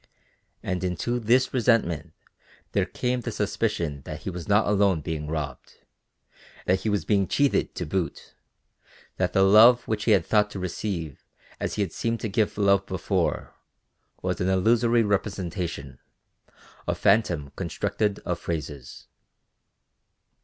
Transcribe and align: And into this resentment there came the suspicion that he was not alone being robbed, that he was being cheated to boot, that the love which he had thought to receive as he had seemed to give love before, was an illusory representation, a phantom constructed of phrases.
And 0.63 0.83
into 0.83 1.19
this 1.19 1.53
resentment 1.53 2.13
there 2.71 2.87
came 2.87 3.21
the 3.21 3.31
suspicion 3.31 4.01
that 4.03 4.21
he 4.21 4.31
was 4.31 4.47
not 4.47 4.65
alone 4.65 5.01
being 5.01 5.27
robbed, 5.27 5.75
that 6.65 6.79
he 6.79 6.89
was 6.89 7.05
being 7.05 7.27
cheated 7.27 7.75
to 7.75 7.85
boot, 7.85 8.33
that 9.17 9.33
the 9.33 9.43
love 9.43 9.87
which 9.87 10.05
he 10.05 10.11
had 10.13 10.25
thought 10.25 10.49
to 10.49 10.59
receive 10.59 11.23
as 11.59 11.75
he 11.75 11.83
had 11.83 11.93
seemed 11.93 12.19
to 12.21 12.29
give 12.29 12.57
love 12.57 12.83
before, 12.87 13.53
was 14.23 14.41
an 14.41 14.49
illusory 14.49 15.03
representation, 15.03 15.99
a 16.87 16.95
phantom 16.95 17.51
constructed 17.55 18.17
of 18.25 18.39
phrases. 18.39 19.05